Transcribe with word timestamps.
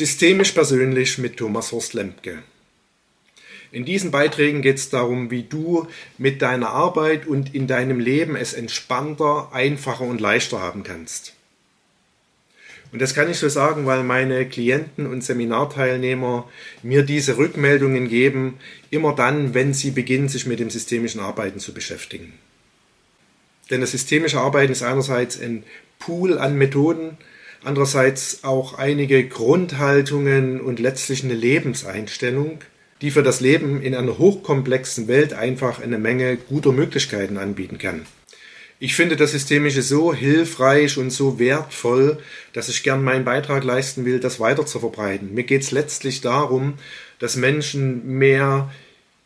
Systemisch 0.00 0.52
persönlich 0.52 1.18
mit 1.18 1.36
Thomas 1.36 1.72
Horst 1.72 1.92
Lempke. 1.92 2.38
In 3.70 3.84
diesen 3.84 4.10
Beiträgen 4.10 4.62
geht 4.62 4.78
es 4.78 4.88
darum, 4.88 5.30
wie 5.30 5.42
du 5.42 5.88
mit 6.16 6.40
deiner 6.40 6.70
Arbeit 6.70 7.26
und 7.26 7.54
in 7.54 7.66
deinem 7.66 8.00
Leben 8.00 8.34
es 8.34 8.54
entspannter, 8.54 9.50
einfacher 9.52 10.04
und 10.04 10.18
leichter 10.18 10.58
haben 10.62 10.84
kannst. 10.84 11.34
Und 12.92 13.02
das 13.02 13.12
kann 13.12 13.30
ich 13.30 13.36
so 13.36 13.50
sagen, 13.50 13.84
weil 13.84 14.02
meine 14.02 14.48
Klienten 14.48 15.06
und 15.06 15.22
Seminarteilnehmer 15.22 16.48
mir 16.82 17.02
diese 17.02 17.36
Rückmeldungen 17.36 18.08
geben, 18.08 18.58
immer 18.88 19.14
dann, 19.14 19.52
wenn 19.52 19.74
sie 19.74 19.90
beginnen, 19.90 20.30
sich 20.30 20.46
mit 20.46 20.60
dem 20.60 20.70
systemischen 20.70 21.20
Arbeiten 21.20 21.58
zu 21.58 21.74
beschäftigen. 21.74 22.32
Denn 23.68 23.82
das 23.82 23.90
systemische 23.90 24.40
Arbeiten 24.40 24.72
ist 24.72 24.82
einerseits 24.82 25.38
ein 25.38 25.64
Pool 25.98 26.38
an 26.38 26.56
Methoden, 26.56 27.18
andererseits 27.64 28.44
auch 28.44 28.78
einige 28.78 29.26
Grundhaltungen 29.26 30.60
und 30.60 30.80
letztlich 30.80 31.24
eine 31.24 31.34
Lebenseinstellung, 31.34 32.60
die 33.00 33.10
für 33.10 33.22
das 33.22 33.40
Leben 33.40 33.82
in 33.82 33.94
einer 33.94 34.18
hochkomplexen 34.18 35.08
Welt 35.08 35.32
einfach 35.32 35.80
eine 35.80 35.98
Menge 35.98 36.36
guter 36.36 36.72
Möglichkeiten 36.72 37.38
anbieten 37.38 37.78
kann. 37.78 38.06
Ich 38.82 38.94
finde 38.94 39.16
das 39.16 39.32
Systemische 39.32 39.82
so 39.82 40.14
hilfreich 40.14 40.96
und 40.96 41.10
so 41.10 41.38
wertvoll, 41.38 42.18
dass 42.54 42.70
ich 42.70 42.82
gern 42.82 43.04
meinen 43.04 43.26
Beitrag 43.26 43.62
leisten 43.62 44.06
will, 44.06 44.20
das 44.20 44.40
weiter 44.40 44.64
zu 44.64 44.80
verbreiten. 44.80 45.34
Mir 45.34 45.44
geht 45.44 45.62
es 45.62 45.70
letztlich 45.70 46.22
darum, 46.22 46.74
dass 47.18 47.36
Menschen 47.36 48.18
mehr 48.18 48.70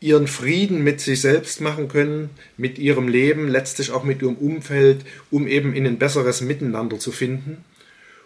ihren 0.01 0.27
Frieden 0.27 0.83
mit 0.83 1.01
sich 1.01 1.21
selbst 1.21 1.61
machen 1.61 1.87
können, 1.87 2.31
mit 2.57 2.79
ihrem 2.79 3.07
Leben, 3.07 3.49
letztlich 3.49 3.93
auch 3.93 4.03
mit 4.03 4.23
ihrem 4.23 4.35
Umfeld, 4.35 5.05
um 5.31 5.47
eben 5.47 5.73
in 5.73 5.87
ein 5.87 5.99
besseres 5.99 6.41
Miteinander 6.41 6.99
zu 6.99 7.13
finden. 7.13 7.65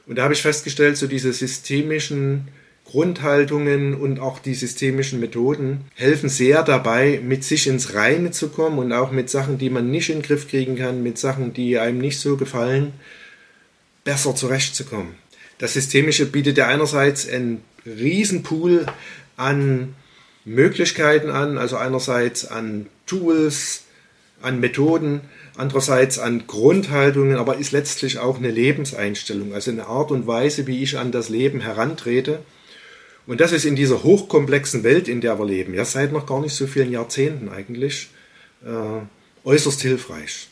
Und 0.08 0.16
da 0.16 0.24
habe 0.24 0.32
ich 0.32 0.42
festgestellt, 0.42 0.96
so 0.96 1.06
diese 1.06 1.32
systemischen 1.34 2.48
Grundhaltungen 2.86 3.94
und 3.94 4.18
auch 4.18 4.38
die 4.38 4.54
systemischen 4.54 5.20
Methoden 5.20 5.82
helfen 5.94 6.30
sehr 6.30 6.62
dabei, 6.62 7.20
mit 7.22 7.44
sich 7.44 7.66
ins 7.66 7.92
Reine 7.92 8.30
zu 8.30 8.48
kommen 8.48 8.78
und 8.78 8.92
auch 8.94 9.12
mit 9.12 9.28
Sachen, 9.28 9.58
die 9.58 9.68
man 9.68 9.90
nicht 9.90 10.08
in 10.08 10.20
den 10.20 10.22
Griff 10.22 10.48
kriegen 10.48 10.76
kann, 10.76 11.02
mit 11.02 11.18
Sachen, 11.18 11.52
die 11.52 11.78
einem 11.78 11.98
nicht 11.98 12.18
so 12.18 12.38
gefallen, 12.38 12.94
besser 14.04 14.34
zurechtzukommen. 14.34 15.16
Das 15.58 15.74
Systemische 15.74 16.24
bietet 16.24 16.56
ja 16.56 16.68
einerseits 16.68 17.28
einen 17.28 17.60
Riesenpool 17.84 18.86
an 19.36 19.94
Möglichkeiten 20.46 21.28
an, 21.28 21.58
also 21.58 21.76
einerseits 21.76 22.46
an 22.46 22.86
Tools, 23.04 23.82
an 24.40 24.60
Methoden, 24.60 25.22
andererseits 25.56 26.18
an 26.18 26.46
Grundhaltungen, 26.46 27.36
aber 27.36 27.58
ist 27.58 27.72
letztlich 27.72 28.18
auch 28.18 28.38
eine 28.38 28.50
Lebenseinstellung, 28.50 29.54
also 29.54 29.70
eine 29.70 29.86
Art 29.86 30.10
und 30.10 30.26
Weise, 30.26 30.66
wie 30.66 30.82
ich 30.82 30.98
an 30.98 31.12
das 31.12 31.28
Leben 31.28 31.60
herantrete. 31.60 32.40
Und 33.26 33.40
das 33.40 33.52
ist 33.52 33.64
in 33.64 33.76
dieser 33.76 34.04
hochkomplexen 34.04 34.84
Welt, 34.84 35.08
in 35.08 35.20
der 35.20 35.38
wir 35.38 35.44
leben, 35.44 35.74
ja 35.74 35.84
seit 35.84 36.12
noch 36.12 36.26
gar 36.26 36.40
nicht 36.40 36.54
so 36.54 36.66
vielen 36.66 36.92
Jahrzehnten 36.92 37.48
eigentlich, 37.48 38.08
äh, 38.64 39.00
äußerst 39.44 39.82
hilfreich. 39.82 40.48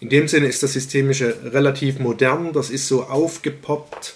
In 0.00 0.08
dem 0.08 0.28
Sinne 0.28 0.46
ist 0.46 0.62
das 0.62 0.72
Systemische 0.72 1.36
relativ 1.44 1.98
modern, 1.98 2.52
das 2.52 2.70
ist 2.70 2.88
so 2.88 3.04
aufgepoppt 3.04 4.14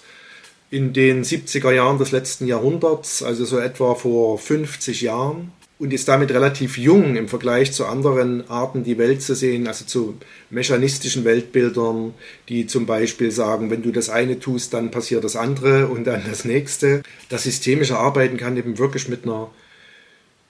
in 0.69 0.93
den 0.93 1.23
70er 1.23 1.71
Jahren 1.71 1.97
des 1.97 2.11
letzten 2.11 2.47
Jahrhunderts, 2.47 3.23
also 3.23 3.45
so 3.45 3.59
etwa 3.59 3.95
vor 3.95 4.37
50 4.37 5.01
Jahren 5.01 5.51
und 5.81 5.91
ist 5.91 6.07
damit 6.07 6.29
relativ 6.31 6.77
jung 6.77 7.15
im 7.15 7.27
Vergleich 7.27 7.73
zu 7.73 7.87
anderen 7.87 8.47
Arten, 8.51 8.83
die 8.83 8.99
Welt 8.99 9.23
zu 9.23 9.33
sehen, 9.33 9.67
also 9.67 9.83
zu 9.83 10.15
mechanistischen 10.51 11.25
Weltbildern, 11.25 12.13
die 12.49 12.67
zum 12.67 12.85
Beispiel 12.85 13.31
sagen, 13.31 13.71
wenn 13.71 13.81
du 13.81 13.91
das 13.91 14.11
eine 14.11 14.39
tust, 14.39 14.75
dann 14.75 14.91
passiert 14.91 15.23
das 15.23 15.35
andere 15.35 15.87
und 15.87 16.05
dann 16.05 16.21
das 16.29 16.45
nächste. 16.45 17.01
Das 17.29 17.43
systemische 17.43 17.97
Arbeiten 17.97 18.37
kann 18.37 18.57
eben 18.57 18.77
wirklich 18.77 19.09
mit 19.09 19.23
einer 19.23 19.49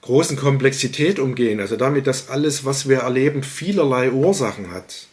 großen 0.02 0.36
Komplexität 0.36 1.18
umgehen, 1.18 1.60
also 1.60 1.76
damit, 1.76 2.06
dass 2.06 2.28
alles, 2.28 2.66
was 2.66 2.86
wir 2.86 2.98
erleben, 2.98 3.42
vielerlei 3.42 4.10
Ursachen 4.10 4.70
hat, 4.70 5.06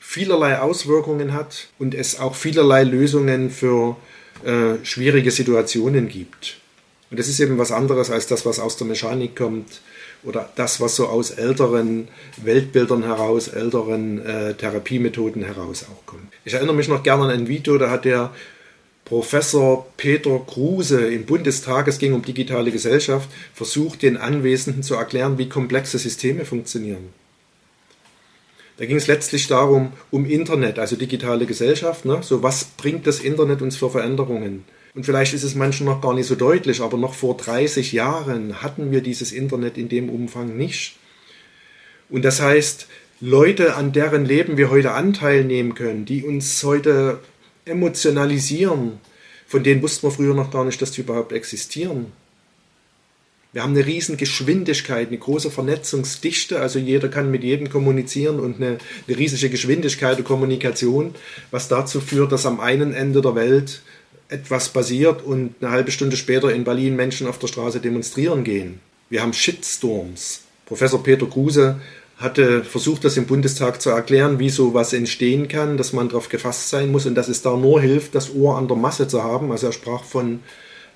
vielerlei 0.00 0.58
Auswirkungen 0.58 1.32
hat 1.32 1.68
und 1.78 1.94
es 1.94 2.18
auch 2.18 2.34
vielerlei 2.34 2.82
Lösungen 2.82 3.50
für 3.50 3.96
äh, 4.44 4.84
schwierige 4.84 5.30
Situationen 5.30 6.08
gibt. 6.08 6.59
Und 7.10 7.18
das 7.18 7.28
ist 7.28 7.40
eben 7.40 7.58
was 7.58 7.72
anderes 7.72 8.10
als 8.10 8.26
das, 8.26 8.46
was 8.46 8.60
aus 8.60 8.76
der 8.76 8.86
Mechanik 8.86 9.34
kommt 9.34 9.80
oder 10.22 10.48
das, 10.54 10.80
was 10.80 10.96
so 10.96 11.06
aus 11.06 11.30
älteren 11.30 12.08
Weltbildern 12.42 13.02
heraus, 13.02 13.48
älteren 13.48 14.24
äh, 14.24 14.54
Therapiemethoden 14.54 15.42
heraus 15.42 15.84
auch 15.90 16.06
kommt. 16.06 16.32
Ich 16.44 16.54
erinnere 16.54 16.76
mich 16.76 16.88
noch 16.88 17.02
gerne 17.02 17.24
an 17.24 17.30
ein 17.30 17.48
Video, 17.48 17.78
da 17.78 17.90
hat 17.90 18.04
der 18.04 18.30
Professor 19.04 19.86
Peter 19.96 20.38
Kruse 20.46 21.12
im 21.12 21.26
Bundestag, 21.26 21.88
es 21.88 21.98
ging 21.98 22.12
um 22.12 22.22
digitale 22.22 22.70
Gesellschaft, 22.70 23.28
versucht 23.54 24.02
den 24.02 24.16
Anwesenden 24.16 24.84
zu 24.84 24.94
erklären, 24.94 25.36
wie 25.36 25.48
komplexe 25.48 25.98
Systeme 25.98 26.44
funktionieren. 26.44 27.08
Da 28.76 28.86
ging 28.86 28.96
es 28.96 29.08
letztlich 29.08 29.48
darum, 29.48 29.92
um 30.12 30.26
Internet, 30.26 30.78
also 30.78 30.94
digitale 30.94 31.44
Gesellschaft. 31.44 32.04
Ne? 32.04 32.20
So, 32.22 32.42
was 32.44 32.64
bringt 32.64 33.06
das 33.06 33.18
Internet 33.18 33.62
uns 33.62 33.76
für 33.76 33.90
Veränderungen? 33.90 34.64
Und 34.94 35.06
vielleicht 35.06 35.34
ist 35.34 35.44
es 35.44 35.54
manchen 35.54 35.86
noch 35.86 36.00
gar 36.00 36.14
nicht 36.14 36.26
so 36.26 36.34
deutlich, 36.34 36.80
aber 36.80 36.96
noch 36.96 37.14
vor 37.14 37.36
30 37.36 37.92
Jahren 37.92 38.62
hatten 38.62 38.90
wir 38.90 39.02
dieses 39.02 39.32
Internet 39.32 39.78
in 39.78 39.88
dem 39.88 40.08
Umfang 40.08 40.56
nicht. 40.56 40.96
Und 42.08 42.24
das 42.24 42.40
heißt, 42.40 42.88
Leute, 43.20 43.76
an 43.76 43.92
deren 43.92 44.24
Leben 44.24 44.56
wir 44.56 44.70
heute 44.70 44.92
Anteil 44.92 45.44
nehmen 45.44 45.74
können, 45.74 46.06
die 46.06 46.24
uns 46.24 46.62
heute 46.64 47.20
emotionalisieren, 47.66 48.98
von 49.46 49.62
denen 49.62 49.82
wussten 49.82 50.06
wir 50.06 50.10
früher 50.10 50.34
noch 50.34 50.50
gar 50.50 50.64
nicht, 50.64 50.80
dass 50.82 50.92
die 50.92 51.02
überhaupt 51.02 51.32
existieren. 51.32 52.12
Wir 53.52 53.62
haben 53.64 53.74
eine 53.74 53.84
riesen 53.84 54.16
Geschwindigkeit, 54.16 55.08
eine 55.08 55.18
große 55.18 55.50
Vernetzungsdichte, 55.50 56.60
also 56.60 56.78
jeder 56.78 57.08
kann 57.08 57.32
mit 57.32 57.42
jedem 57.42 57.68
kommunizieren 57.68 58.38
und 58.38 58.56
eine, 58.56 58.78
eine 59.06 59.18
riesige 59.18 59.50
Geschwindigkeit 59.50 60.16
der 60.16 60.24
Kommunikation, 60.24 61.14
was 61.50 61.66
dazu 61.66 62.00
führt, 62.00 62.30
dass 62.30 62.46
am 62.46 62.60
einen 62.60 62.92
Ende 62.94 63.22
der 63.22 63.34
Welt 63.34 63.82
etwas 64.30 64.68
passiert 64.68 65.22
und 65.22 65.54
eine 65.60 65.70
halbe 65.70 65.90
Stunde 65.90 66.16
später 66.16 66.52
in 66.52 66.64
Berlin 66.64 66.96
Menschen 66.96 67.26
auf 67.26 67.38
der 67.38 67.48
Straße 67.48 67.80
demonstrieren 67.80 68.44
gehen. 68.44 68.80
Wir 69.08 69.22
haben 69.22 69.32
Shitstorms. 69.32 70.42
Professor 70.66 71.02
Peter 71.02 71.26
Kruse 71.26 71.80
hatte 72.16 72.62
versucht, 72.62 73.04
das 73.04 73.16
im 73.16 73.26
Bundestag 73.26 73.80
zu 73.80 73.90
erklären, 73.90 74.38
wie 74.38 74.50
sowas 74.50 74.92
entstehen 74.92 75.48
kann, 75.48 75.76
dass 75.76 75.92
man 75.92 76.08
darauf 76.08 76.28
gefasst 76.28 76.68
sein 76.68 76.92
muss 76.92 77.06
und 77.06 77.14
dass 77.14 77.28
es 77.28 77.42
da 77.42 77.56
nur 77.56 77.80
hilft, 77.80 78.14
das 78.14 78.34
Ohr 78.34 78.56
an 78.56 78.68
der 78.68 78.76
Masse 78.76 79.08
zu 79.08 79.24
haben. 79.24 79.50
Also 79.50 79.68
er 79.68 79.72
sprach 79.72 80.04
von 80.04 80.40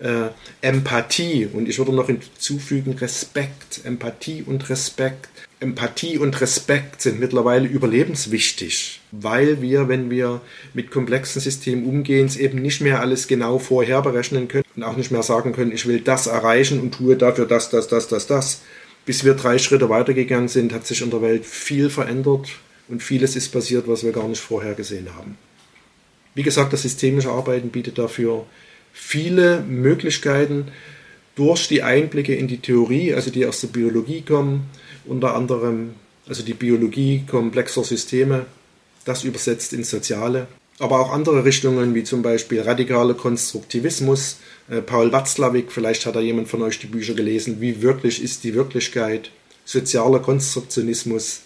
äh, 0.00 0.28
Empathie 0.60 1.49
und 1.53 1.69
ich 1.69 1.78
würde 1.78 1.93
noch 1.93 2.06
hinzufügen 2.06 2.94
Respekt, 2.94 3.81
Empathie 3.84 4.43
und 4.43 4.69
Respekt. 4.69 5.28
Empathie 5.60 6.19
und 6.19 6.41
Respekt 6.41 7.00
sind 7.00 7.21
mittlerweile 7.21 7.66
überlebenswichtig, 7.66 9.00
weil 9.12 9.62
wir, 9.62 9.88
wenn 9.88 10.10
wir 10.10 10.41
mit 10.75 10.91
komplexen 10.91 11.41
Systemen 11.41 11.87
umgehen, 11.87 12.31
eben 12.38 12.60
nicht 12.60 12.81
mehr 12.81 13.00
alles 13.00 13.28
genau 13.28 13.59
vorher 13.59 14.03
berechnen 14.03 14.49
können 14.49 14.65
und 14.77 14.83
auch 14.83 14.97
nicht 14.97 15.10
mehr 15.10 15.22
sagen 15.22 15.53
können, 15.53 15.72
ich 15.72 15.87
will 15.87 16.00
das 16.00 16.27
erreichen 16.27 16.81
und 16.81 16.93
tue 16.93 17.16
dafür 17.16 17.47
das, 17.47 17.71
das, 17.71 17.88
das, 17.88 18.09
das, 18.09 18.27
das. 18.27 18.62
Bis 19.06 19.25
wir 19.25 19.34
drei 19.34 19.59
Schritte 19.59 19.88
weitergegangen 19.88 20.49
sind, 20.49 20.72
hat 20.72 20.87
sich 20.87 21.03
in 21.03 21.10
der 21.10 21.22
Welt 21.22 21.47
viel 21.47 21.88
verändert 21.88 22.49
und 22.88 23.03
vieles 23.03 23.37
ist 23.37 23.50
passiert, 23.50 23.88
was 23.88 24.04
wir 24.04 24.12
gar 24.12 24.28
nicht 24.28 24.41
vorher 24.41 24.75
gesehen 24.75 25.09
haben. 25.16 25.38
Wie 26.34 26.43
gesagt, 26.43 26.72
das 26.72 26.83
systemische 26.83 27.31
Arbeiten 27.31 27.71
bietet 27.71 27.97
dafür 27.97 28.44
viele 28.94 29.60
Möglichkeiten 29.60 30.69
durch 31.34 31.69
die 31.69 31.82
Einblicke 31.82 32.34
in 32.34 32.47
die 32.49 32.59
Theorie, 32.59 33.12
also 33.12 33.31
die 33.31 33.44
aus 33.44 33.60
der 33.60 33.69
Biologie 33.69 34.22
kommen, 34.22 34.71
unter 35.05 35.34
anderem 35.34 35.91
also 36.27 36.43
die 36.43 36.55
Biologie 36.55 37.25
komplexer 37.28 37.84
Systeme, 37.84 38.47
das 39.04 39.25
übersetzt 39.25 39.72
ins 39.72 39.91
Soziale, 39.91 40.47
aber 40.78 41.00
auch 41.00 41.12
andere 41.12 41.44
Richtungen 41.44 41.94
wie 41.94 42.04
zum 42.04 42.22
Beispiel 42.22 42.62
radikaler 42.62 43.15
Konstruktivismus. 43.15 44.38
Äh, 44.71 44.81
Paul 44.81 45.12
Watzlawick, 45.12 45.71
vielleicht 45.71 46.07
hat 46.07 46.16
da 46.16 46.21
jemand 46.21 46.48
von 46.48 46.63
euch 46.63 46.78
die 46.78 46.86
Bücher 46.86 47.15
gelesen, 47.15 47.60
wie 47.60 47.83
wirklich 47.83 48.22
ist 48.22 48.45
die 48.45 48.54
Wirklichkeit, 48.54 49.30
sozialer 49.65 50.21
Konstruktionismus, 50.21 51.41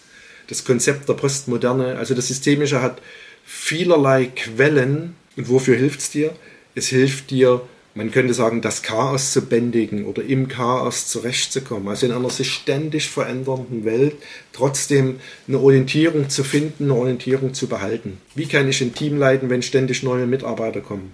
das 0.47 0.63
Konzept 0.63 1.09
der 1.09 1.13
Postmoderne, 1.13 1.97
also 1.97 2.13
das 2.13 2.27
Systemische 2.27 2.81
hat 2.81 3.01
vielerlei 3.43 4.27
Quellen. 4.27 5.15
Und 5.35 5.49
wofür 5.49 5.75
hilft 5.75 5.99
es 5.99 6.11
dir? 6.11 6.33
Es 6.75 6.87
hilft 6.87 7.31
dir, 7.31 7.61
man 7.95 8.11
könnte 8.11 8.33
sagen, 8.33 8.61
das 8.61 8.81
Chaos 8.81 9.33
zu 9.33 9.41
bändigen 9.41 10.05
oder 10.05 10.23
im 10.23 10.47
Chaos 10.47 11.07
zurechtzukommen. 11.07 11.87
Also 11.87 12.05
in 12.05 12.11
einer 12.11 12.29
sich 12.29 12.51
ständig 12.51 13.09
verändernden 13.09 13.83
Welt 13.83 14.15
trotzdem 14.53 15.19
eine 15.47 15.59
Orientierung 15.59 16.29
zu 16.29 16.43
finden, 16.43 16.85
eine 16.85 16.93
Orientierung 16.93 17.53
zu 17.53 17.67
behalten. 17.67 18.19
Wie 18.35 18.45
kann 18.45 18.69
ich 18.69 18.81
ein 18.81 18.93
Team 18.93 19.17
leiten, 19.17 19.49
wenn 19.49 19.61
ständig 19.61 20.03
neue 20.03 20.27
Mitarbeiter 20.27 20.81
kommen? 20.81 21.13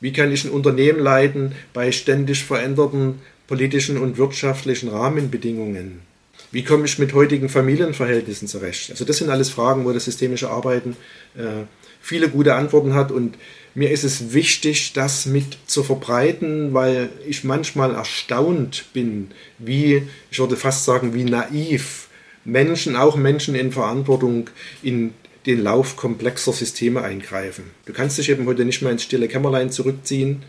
Wie 0.00 0.12
kann 0.12 0.32
ich 0.32 0.44
ein 0.44 0.50
Unternehmen 0.50 1.00
leiten 1.00 1.52
bei 1.72 1.92
ständig 1.92 2.44
veränderten 2.44 3.20
politischen 3.46 3.98
und 3.98 4.16
wirtschaftlichen 4.16 4.88
Rahmenbedingungen? 4.88 6.00
Wie 6.50 6.64
komme 6.64 6.86
ich 6.86 6.98
mit 6.98 7.12
heutigen 7.12 7.48
Familienverhältnissen 7.48 8.48
zurecht? 8.48 8.90
Also 8.90 9.04
das 9.04 9.18
sind 9.18 9.28
alles 9.28 9.50
Fragen, 9.50 9.84
wo 9.84 9.92
das 9.92 10.06
systemische 10.06 10.50
Arbeiten 10.50 10.96
äh, 11.36 11.64
viele 12.00 12.28
gute 12.28 12.54
Antworten 12.54 12.94
hat 12.94 13.10
und 13.10 13.36
mir 13.78 13.92
ist 13.92 14.02
es 14.02 14.32
wichtig, 14.32 14.92
das 14.92 15.24
mit 15.26 15.56
zu 15.66 15.84
verbreiten, 15.84 16.74
weil 16.74 17.10
ich 17.28 17.44
manchmal 17.44 17.94
erstaunt 17.94 18.86
bin, 18.92 19.28
wie, 19.58 20.02
ich 20.32 20.38
würde 20.40 20.56
fast 20.56 20.84
sagen, 20.84 21.14
wie 21.14 21.22
naiv 21.22 22.08
Menschen, 22.44 22.96
auch 22.96 23.14
Menschen 23.14 23.54
in 23.54 23.70
Verantwortung, 23.70 24.50
in 24.82 25.14
den 25.46 25.62
Lauf 25.62 25.94
komplexer 25.94 26.52
Systeme 26.52 27.02
eingreifen. 27.02 27.70
Du 27.86 27.92
kannst 27.92 28.18
dich 28.18 28.30
eben 28.30 28.46
heute 28.46 28.64
nicht 28.64 28.82
mehr 28.82 28.90
ins 28.90 29.04
stille 29.04 29.28
Kämmerlein 29.28 29.70
zurückziehen 29.70 30.42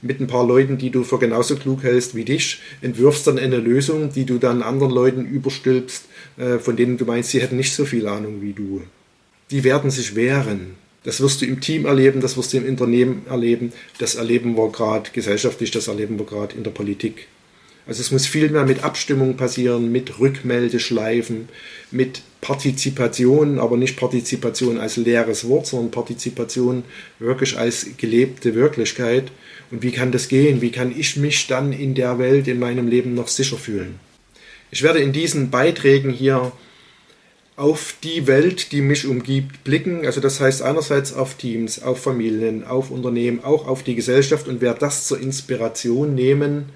mit 0.00 0.20
ein 0.20 0.28
paar 0.28 0.46
Leuten, 0.46 0.78
die 0.78 0.90
du 0.90 1.02
für 1.02 1.18
genauso 1.18 1.56
klug 1.56 1.82
hältst 1.82 2.14
wie 2.14 2.24
dich, 2.24 2.60
entwirfst 2.82 3.26
dann 3.26 3.40
eine 3.40 3.56
Lösung, 3.56 4.12
die 4.12 4.26
du 4.26 4.38
dann 4.38 4.62
anderen 4.62 4.92
Leuten 4.92 5.26
überstülpst, 5.26 6.04
äh, 6.36 6.58
von 6.60 6.76
denen 6.76 6.98
du 6.98 7.04
meinst, 7.04 7.30
sie 7.30 7.40
hätten 7.40 7.56
nicht 7.56 7.74
so 7.74 7.84
viel 7.84 8.06
Ahnung 8.06 8.42
wie 8.42 8.52
du. 8.52 8.82
Die 9.50 9.64
werden 9.64 9.90
sich 9.90 10.14
wehren. 10.14 10.85
Das 11.06 11.20
wirst 11.20 11.40
du 11.40 11.46
im 11.46 11.60
Team 11.60 11.86
erleben, 11.86 12.20
das 12.20 12.36
wirst 12.36 12.52
du 12.52 12.56
im 12.56 12.66
Unternehmen 12.66 13.22
erleben, 13.30 13.72
das 13.98 14.16
erleben 14.16 14.56
wir 14.56 14.72
gerade 14.72 15.08
gesellschaftlich, 15.12 15.70
das 15.70 15.86
erleben 15.86 16.18
wir 16.18 16.26
gerade 16.26 16.56
in 16.56 16.64
der 16.64 16.72
Politik. 16.72 17.28
Also 17.86 18.00
es 18.00 18.10
muss 18.10 18.26
viel 18.26 18.50
mehr 18.50 18.64
mit 18.64 18.82
Abstimmung 18.82 19.36
passieren, 19.36 19.92
mit 19.92 20.18
Rückmeldeschleifen, 20.18 21.48
mit 21.92 22.22
Partizipation, 22.40 23.60
aber 23.60 23.76
nicht 23.76 23.96
Partizipation 23.96 24.80
als 24.80 24.96
leeres 24.96 25.48
Wort, 25.48 25.68
sondern 25.68 25.92
Partizipation 25.92 26.82
wirklich 27.20 27.56
als 27.56 27.86
gelebte 27.96 28.56
Wirklichkeit. 28.56 29.30
Und 29.70 29.84
wie 29.84 29.92
kann 29.92 30.10
das 30.10 30.26
gehen? 30.26 30.60
Wie 30.60 30.72
kann 30.72 30.92
ich 30.98 31.16
mich 31.16 31.46
dann 31.46 31.72
in 31.72 31.94
der 31.94 32.18
Welt, 32.18 32.48
in 32.48 32.58
meinem 32.58 32.88
Leben 32.88 33.14
noch 33.14 33.28
sicher 33.28 33.58
fühlen? 33.58 34.00
Ich 34.72 34.82
werde 34.82 34.98
in 34.98 35.12
diesen 35.12 35.50
Beiträgen 35.50 36.10
hier 36.10 36.50
auf 37.56 37.96
die 38.02 38.26
Welt, 38.26 38.70
die 38.72 38.82
mich 38.82 39.06
umgibt, 39.06 39.64
blicken. 39.64 40.04
Also 40.04 40.20
das 40.20 40.40
heißt 40.40 40.62
einerseits 40.62 41.14
auf 41.14 41.34
Teams, 41.34 41.82
auf 41.82 42.02
Familien, 42.02 42.64
auf 42.64 42.90
Unternehmen, 42.90 43.42
auch 43.42 43.66
auf 43.66 43.82
die 43.82 43.94
Gesellschaft 43.94 44.46
und 44.46 44.60
werde 44.60 44.80
das 44.80 45.06
zur 45.06 45.18
Inspiration 45.18 46.14
nehmen, 46.14 46.66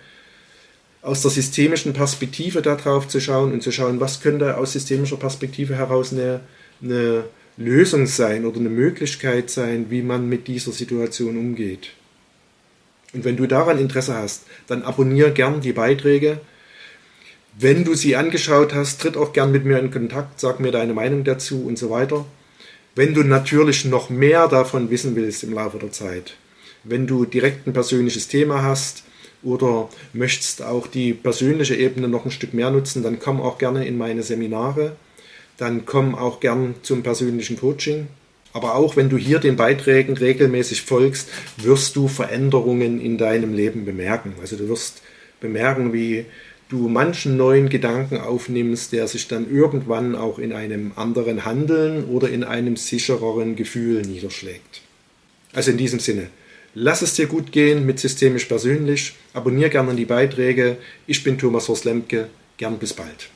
aus 1.02 1.22
der 1.22 1.30
systemischen 1.30 1.92
Perspektive 1.92 2.62
darauf 2.62 3.08
zu 3.08 3.20
schauen 3.20 3.52
und 3.52 3.62
zu 3.62 3.72
schauen, 3.72 4.00
was 4.00 4.20
könnte 4.20 4.56
aus 4.56 4.72
systemischer 4.72 5.16
Perspektive 5.16 5.76
heraus 5.76 6.12
eine, 6.12 6.40
eine 6.82 7.24
Lösung 7.56 8.06
sein 8.06 8.46
oder 8.46 8.58
eine 8.58 8.70
Möglichkeit 8.70 9.50
sein, 9.50 9.86
wie 9.90 10.02
man 10.02 10.28
mit 10.28 10.48
dieser 10.48 10.72
Situation 10.72 11.36
umgeht. 11.36 11.90
Und 13.12 13.24
wenn 13.24 13.36
du 13.36 13.46
daran 13.46 13.78
Interesse 13.78 14.14
hast, 14.14 14.44
dann 14.66 14.82
abonniere 14.82 15.32
gern 15.32 15.60
die 15.60 15.72
Beiträge 15.72 16.40
wenn 17.58 17.85
du 17.85 17.94
sie 17.94 18.17
angeschaut 18.17 18.75
hast, 18.75 19.00
tritt 19.00 19.17
auch 19.17 19.32
gern 19.32 19.52
mit 19.52 19.64
mir 19.64 19.79
in 19.79 19.91
Kontakt, 19.91 20.41
sag 20.41 20.61
mir 20.61 20.70
deine 20.70 20.94
Meinung 20.94 21.25
dazu 21.25 21.64
und 21.67 21.79
so 21.79 21.91
weiter. 21.91 22.25
Wenn 22.94 23.14
du 23.14 23.23
natürlich 23.23 23.85
noch 23.85 24.11
mehr 24.11 24.49
davon 24.49 24.91
wissen 24.91 25.17
willst 25.17 25.43
im 25.44 25.55
Laufe 25.55 25.79
der 25.79 25.93
Zeit, 25.93 26.35
wenn 26.85 27.06
du 27.06 27.25
direkt 27.25 27.67
ein 27.67 27.73
persönliches 27.73 28.29
Thema 28.29 28.62
hast 28.62 29.05
oder 29.43 29.88
möchtest 30.12 30.62
auch 30.62 30.87
die 30.87 31.12
persönliche 31.12 31.75
Ebene 31.75 32.08
noch 32.08 32.25
ein 32.25 32.31
Stück 32.31 32.55
mehr 32.55 32.70
nutzen, 32.70 33.02
dann 33.02 33.19
komm 33.19 33.41
auch 33.41 33.58
gerne 33.58 33.87
in 33.87 33.99
meine 33.99 34.23
Seminare, 34.23 34.97
dann 35.56 35.87
komm 35.87 36.14
auch 36.14 36.41
gern 36.41 36.75
zum 36.82 37.02
persönlichen 37.02 37.58
Coaching. 37.58 38.08
Aber 38.52 38.75
auch 38.75 38.97
wenn 38.97 39.08
du 39.08 39.17
hier 39.17 39.38
den 39.38 39.56
Beiträgen 39.56 40.17
regelmäßig 40.17 40.82
folgst, 40.82 41.29
wirst 41.56 41.94
du 41.94 42.08
Veränderungen 42.08 43.00
in 43.00 43.17
deinem 43.17 43.55
Leben 43.55 43.85
bemerken. 43.85 44.35
Also 44.41 44.56
du 44.56 44.69
wirst 44.69 45.02
bemerken, 45.41 45.93
wie 45.93 46.26
du 46.70 46.88
manchen 46.88 47.37
neuen 47.37 47.69
Gedanken 47.69 48.19
aufnimmst, 48.19 48.93
der 48.93 49.06
sich 49.08 49.28
dann 49.28 49.50
irgendwann 49.52 50.14
auch 50.14 50.38
in 50.38 50.52
einem 50.52 50.93
anderen 50.96 51.44
Handeln 51.44 52.05
oder 52.05 52.31
in 52.31 52.44
einem 52.44 52.76
sichereren 52.76 53.56
Gefühl 53.56 54.02
niederschlägt. 54.02 54.81
Also 55.52 55.72
in 55.72 55.76
diesem 55.76 55.99
Sinne, 55.99 56.28
lass 56.75 57.02
es 57.02 57.14
dir 57.14 57.26
gut 57.26 57.52
gehen 57.52 57.84
mit 57.84 57.99
Systemisch 57.99 58.44
Persönlich, 58.44 59.14
abonniere 59.34 59.70
gerne 59.70 59.94
die 59.94 60.05
Beiträge. 60.05 60.78
Ich 61.06 61.25
bin 61.25 61.37
Thomas 61.37 61.69
Horst 61.69 61.84
Lemke, 61.84 62.28
gern 62.56 62.78
bis 62.78 62.94
bald. 62.94 63.28